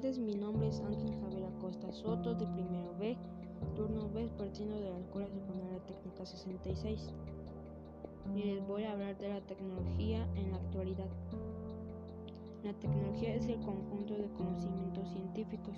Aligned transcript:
tardes, 0.00 0.18
mi 0.18 0.36
nombre 0.36 0.68
es 0.68 0.80
Ángel 0.80 1.12
Javier 1.20 1.44
Acosta 1.46 1.90
Soto, 1.92 2.32
de 2.32 2.46
primero 2.46 2.94
B, 3.00 3.16
turno 3.74 4.08
B, 4.08 4.28
partiendo 4.38 4.78
de 4.78 4.90
la 4.90 4.98
Escuela 4.98 5.28
Secundaria 5.28 5.80
Técnica 5.86 6.24
66. 6.24 7.12
Y 8.32 8.42
les 8.44 8.58
eh, 8.58 8.64
voy 8.68 8.84
a 8.84 8.92
hablar 8.92 9.18
de 9.18 9.28
la 9.28 9.40
tecnología 9.40 10.24
en 10.36 10.52
la 10.52 10.58
actualidad. 10.58 11.08
La 12.62 12.72
tecnología 12.74 13.34
es 13.34 13.48
el 13.48 13.58
conjunto 13.60 14.14
de 14.14 14.28
conocimientos 14.36 15.08
científicos 15.08 15.76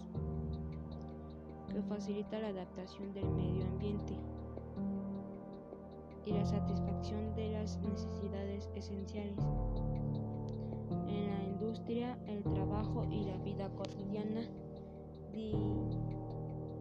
que 1.73 1.81
facilita 1.83 2.41
la 2.41 2.49
adaptación 2.49 3.15
del 3.15 3.29
medio 3.31 3.65
ambiente 3.65 4.15
y 6.27 6.33
la 6.33 6.45
satisfacción 6.45 7.35
de 7.37 7.53
las 7.53 7.79
necesidades 7.79 8.69
esenciales. 8.75 9.39
En 11.09 11.27
la 11.27 11.43
industria, 11.45 12.19
el 12.27 12.43
y 13.11 13.25
la 13.25 13.37
vida 13.39 13.69
cotidiana. 13.71 14.43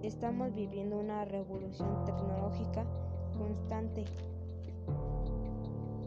Estamos 0.04 0.54
viviendo 0.54 1.00
una 1.00 1.26
revolución 1.26 2.06
tecnológica 2.06 2.86
constante, 3.38 4.06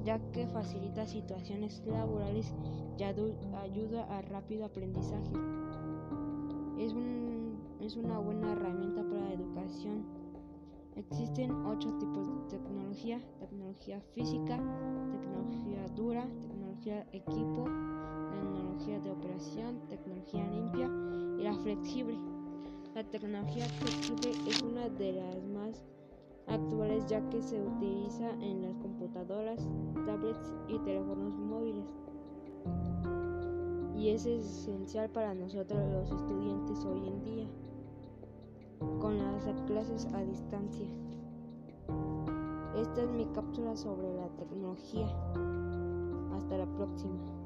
ya 0.04 0.18
que 0.30 0.46
facilita 0.46 1.06
situaciones 1.06 1.82
laborales 1.86 2.54
y 2.98 3.02
ayuda 3.02 4.04
al 4.16 4.24
rápido 4.26 4.64
aprendizaje. 4.64 5.32
Es, 6.78 6.94
es 7.80 7.96
una 7.96 8.18
buena 8.18 8.52
herramienta 8.52 9.02
para 9.02 9.20
la 9.20 9.32
educación. 9.32 10.04
Existen 10.94 11.50
ocho 11.66 11.92
tipos 11.98 12.28
de 12.28 12.58
tecnología, 12.58 13.20
tecnología 13.40 14.00
física, 14.14 14.56
tecnología 15.10 15.88
dura, 15.94 16.26
tecnología 16.40 17.06
equipo, 17.12 17.64
de 19.02 19.10
operación, 19.10 19.80
tecnología 19.88 20.46
limpia 20.50 20.90
y 21.38 21.42
la 21.42 21.54
flexible. 21.54 22.18
La 22.94 23.04
tecnología 23.04 23.66
flexible 23.66 24.30
es 24.46 24.62
una 24.62 24.88
de 24.88 25.12
las 25.12 25.42
más 25.44 25.84
actuales 26.46 27.06
ya 27.06 27.20
que 27.30 27.42
se 27.42 27.60
utiliza 27.60 28.30
en 28.40 28.62
las 28.62 28.76
computadoras, 28.76 29.66
tablets 30.06 30.54
y 30.68 30.78
teléfonos 30.80 31.36
móviles. 31.38 31.86
Y 33.96 34.10
es 34.10 34.26
esencial 34.26 35.10
para 35.10 35.34
nosotros 35.34 35.80
los 35.90 36.10
estudiantes 36.10 36.84
hoy 36.84 37.08
en 37.08 37.24
día, 37.24 37.46
con 39.00 39.18
las 39.18 39.44
clases 39.62 40.06
a 40.12 40.22
distancia. 40.24 40.86
Esta 42.76 43.02
es 43.02 43.10
mi 43.10 43.26
cápsula 43.26 43.76
sobre 43.76 44.14
la 44.14 44.28
tecnología. 44.36 45.06
Hasta 46.34 46.58
la 46.58 46.66
próxima. 46.66 47.41